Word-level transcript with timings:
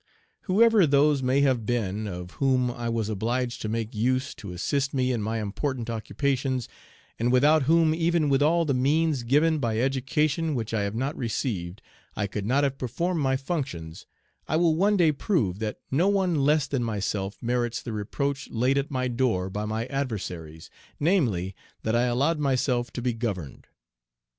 "Whoever 0.45 0.87
those 0.87 1.21
may 1.21 1.41
have 1.41 1.63
been 1.63 2.07
of 2.07 2.31
whom 2.41 2.71
I 2.71 2.89
was 2.89 3.07
obliged 3.07 3.61
to 3.61 3.69
make 3.69 3.93
use 3.93 4.33
to 4.33 4.51
assist 4.51 4.95
me 4.95 5.11
in 5.11 5.21
my 5.21 5.39
important 5.39 5.91
occupations, 5.91 6.67
and 7.19 7.31
without 7.31 7.61
whom 7.69 7.93
even 7.93 8.27
with 8.27 8.41
all 8.41 8.65
the 8.65 8.73
means 8.73 9.21
given 9.21 9.59
by 9.59 9.77
education 9.79 10.55
which 10.55 10.73
I 10.73 10.81
have 10.81 10.95
not 10.95 11.15
received, 11.15 11.83
I 12.15 12.25
could 12.25 12.47
not 12.47 12.63
have 12.63 12.79
performed 12.79 13.21
my 13.21 13.37
functions, 13.37 14.07
I 14.47 14.55
will 14.55 14.75
one 14.75 14.97
day 14.97 15.11
prove 15.11 15.59
that 15.59 15.77
no 15.91 16.07
one 16.07 16.33
less 16.33 16.65
than 16.65 16.83
myself 16.83 17.37
merits 17.39 17.79
the 17.79 17.93
reproach 17.93 18.49
laid 18.49 18.79
at 18.79 18.89
my 18.89 19.07
door 19.07 19.51
by 19.51 19.65
my 19.65 19.85
adversaries, 19.85 20.71
namely, 20.99 21.53
that 21.83 21.95
I 21.95 22.05
allowed 22.05 22.39
myself 22.39 22.89
to 22.93 23.03
be 23.03 23.13
governed. 23.13 23.67